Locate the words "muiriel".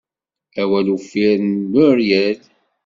1.71-2.39